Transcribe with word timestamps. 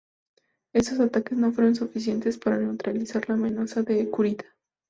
Estos 0.73 0.99
ataques 0.99 1.37
no 1.37 1.51
fueron 1.51 1.75
suficientes 1.75 2.39
para 2.39 2.57
neutralizar 2.57 3.29
la 3.29 3.35
amenaza 3.35 3.83
de 3.83 4.09
Kurita. 4.09 4.45